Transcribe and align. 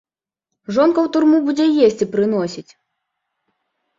Жонка 0.77 0.99
ў 1.03 1.09
турму 1.17 1.37
будзе 1.49 1.67
есці 1.87 2.09
прыносіць. 2.15 2.67